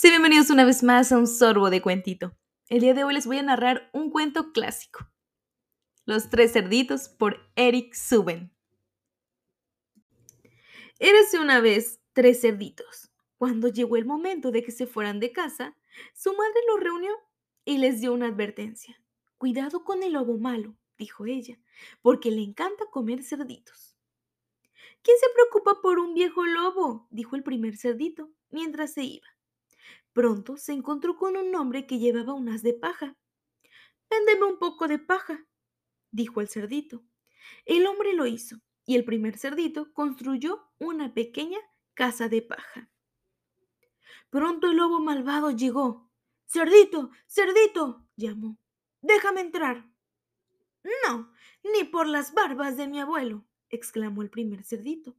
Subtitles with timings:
[0.00, 2.34] Sí, bienvenidos una vez más a un sorbo de cuentito.
[2.70, 5.06] El día de hoy les voy a narrar un cuento clásico.
[6.06, 8.50] Los tres cerditos por Eric Suben.
[10.98, 13.10] Érase una vez tres cerditos.
[13.36, 15.76] Cuando llegó el momento de que se fueran de casa,
[16.14, 17.12] su madre los reunió
[17.66, 19.02] y les dio una advertencia.
[19.36, 21.60] Cuidado con el lobo malo, dijo ella,
[22.00, 23.98] porque le encanta comer cerditos.
[25.02, 27.06] ¿Quién se preocupa por un viejo lobo?
[27.10, 29.26] dijo el primer cerdito mientras se iba.
[30.12, 33.16] Pronto se encontró con un hombre que llevaba un haz de paja.
[34.10, 35.46] Véndeme un poco de paja,
[36.10, 37.04] dijo el cerdito.
[37.64, 41.58] El hombre lo hizo, y el primer cerdito construyó una pequeña
[41.94, 42.90] casa de paja.
[44.30, 46.10] Pronto el lobo malvado llegó.
[46.46, 48.58] Cerdito, cerdito, llamó.
[49.00, 49.88] Déjame entrar.
[51.06, 55.14] No, ni por las barbas de mi abuelo, exclamó el primer cerdito.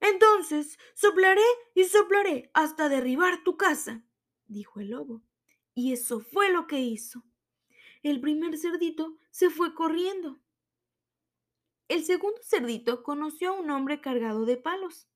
[0.00, 4.04] Entonces soplaré y soplaré hasta derribar tu casa,
[4.46, 5.22] dijo el lobo.
[5.74, 7.22] Y eso fue lo que hizo.
[8.02, 10.40] El primer cerdito se fue corriendo.
[11.88, 15.08] El segundo cerdito conoció a un hombre cargado de palos.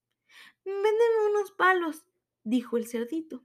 [0.65, 2.05] Véndeme unos palos,
[2.43, 3.45] dijo el cerdito.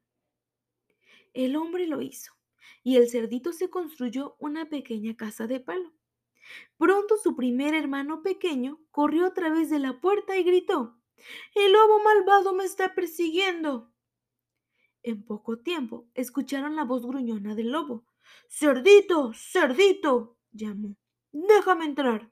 [1.33, 2.33] El hombre lo hizo,
[2.83, 5.93] y el cerdito se construyó una pequeña casa de palo.
[6.77, 10.98] Pronto su primer hermano pequeño corrió a través de la puerta y gritó
[11.55, 13.91] el lobo malvado me está persiguiendo.
[15.03, 18.05] En poco tiempo escucharon la voz gruñona del lobo.
[18.47, 20.95] Cerdito, cerdito, llamó.
[21.31, 22.31] Déjame entrar.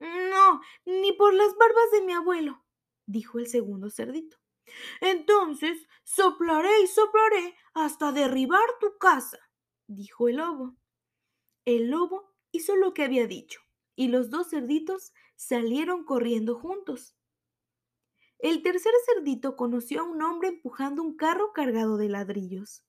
[0.00, 2.64] No, ni por las barbas de mi abuelo,
[3.06, 4.38] dijo el segundo cerdito.
[5.00, 9.38] Entonces soplaré y soplaré hasta derribar tu casa,
[9.86, 10.76] dijo el lobo.
[11.64, 13.60] El lobo hizo lo que había dicho,
[13.96, 17.17] y los dos cerditos salieron corriendo juntos.
[18.38, 22.84] El tercer cerdito conoció a un hombre empujando un carro cargado de ladrillos.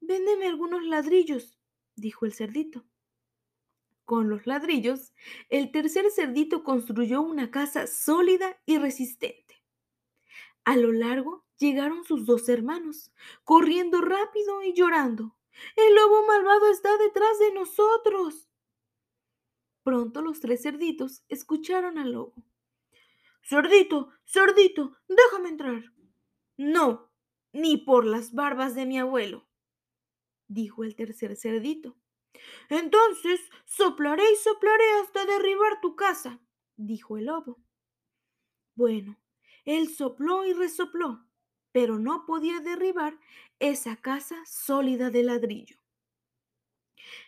[0.00, 1.58] Véndeme algunos ladrillos,
[1.96, 2.84] dijo el cerdito.
[4.04, 5.12] Con los ladrillos,
[5.48, 9.62] el tercer cerdito construyó una casa sólida y resistente.
[10.64, 15.36] A lo largo llegaron sus dos hermanos, corriendo rápido y llorando.
[15.74, 18.48] El lobo malvado está detrás de nosotros.
[19.82, 22.34] Pronto los tres cerditos escucharon al lobo.
[23.48, 25.82] Cerdito, cerdito, déjame entrar.
[26.58, 27.10] No,
[27.50, 29.48] ni por las barbas de mi abuelo,
[30.48, 31.96] dijo el tercer cerdito.
[32.68, 36.42] Entonces soplaré y soplaré hasta derribar tu casa,
[36.76, 37.58] dijo el lobo.
[38.74, 39.18] Bueno,
[39.64, 41.24] él sopló y resopló,
[41.72, 43.18] pero no podía derribar
[43.60, 45.78] esa casa sólida de ladrillo.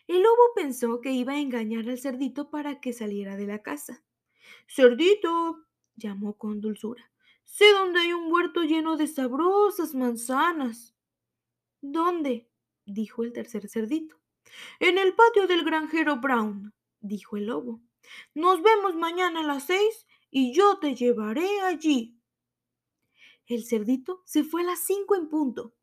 [0.07, 4.05] El lobo pensó que iba a engañar al cerdito para que saliera de la casa.
[4.67, 5.67] Cerdito,
[6.01, 7.13] llamó con dulzura.
[7.45, 10.97] Sé dónde hay un huerto lleno de sabrosas manzanas.
[11.81, 12.51] ¿Dónde?
[12.85, 14.17] dijo el tercer cerdito.
[14.81, 17.81] En el patio del granjero Brown, dijo el lobo.
[18.35, 22.19] Nos vemos mañana a las seis y yo te llevaré allí.
[23.47, 25.75] El cerdito se fue a las cinco en punto.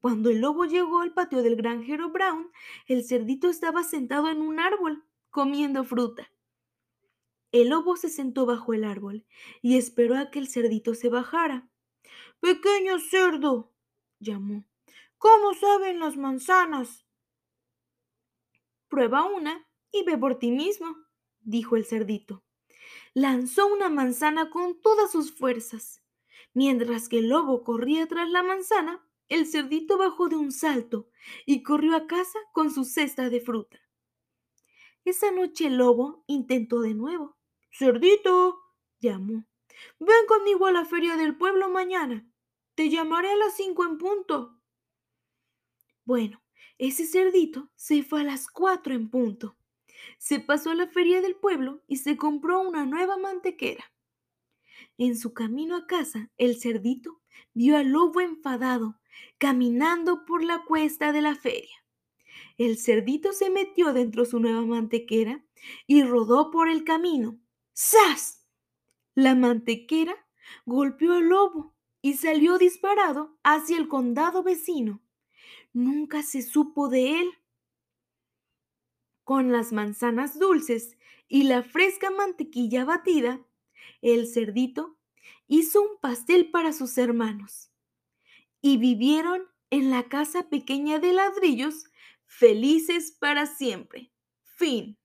[0.00, 2.50] Cuando el lobo llegó al patio del granjero Brown,
[2.86, 6.30] el cerdito estaba sentado en un árbol, comiendo fruta.
[7.52, 9.24] El lobo se sentó bajo el árbol
[9.62, 11.68] y esperó a que el cerdito se bajara.
[12.40, 13.72] Pequeño cerdo,
[14.18, 14.64] llamó.
[15.18, 17.06] ¿Cómo saben las manzanas?
[18.88, 20.96] Prueba una y ve por ti mismo,
[21.40, 22.44] dijo el cerdito.
[23.14, 26.02] Lanzó una manzana con todas sus fuerzas.
[26.52, 31.08] Mientras que el lobo corría tras la manzana, el cerdito bajó de un salto
[31.44, 33.85] y corrió a casa con su cesta de fruta.
[35.06, 37.36] Esa noche el lobo intentó de nuevo,
[37.70, 38.58] Cerdito,
[38.98, 39.46] llamó.
[40.00, 42.28] Ven conmigo a la feria del pueblo mañana.
[42.74, 44.60] Te llamaré a las cinco en punto.
[46.04, 46.42] Bueno,
[46.76, 49.56] ese cerdito se fue a las cuatro en punto.
[50.18, 53.84] Se pasó a la feria del pueblo y se compró una nueva mantequera.
[54.98, 57.22] En su camino a casa, el cerdito
[57.54, 58.98] vio al lobo enfadado
[59.38, 61.85] caminando por la cuesta de la feria.
[62.58, 65.44] El cerdito se metió dentro de su nueva mantequera
[65.86, 67.38] y rodó por el camino
[67.72, 68.42] ¡Sas!
[69.14, 70.16] La mantequera
[70.64, 75.02] golpeó al lobo y salió disparado hacia el condado vecino.
[75.72, 77.30] Nunca se supo de él.
[79.24, 80.96] Con las manzanas dulces
[81.28, 83.44] y la fresca mantequilla batida,
[84.00, 84.96] el cerdito
[85.48, 87.70] hizo un pastel para sus hermanos
[88.62, 91.90] y vivieron en la casa pequeña de ladrillos
[92.26, 94.12] felices para siempre.
[94.58, 94.96] Fin.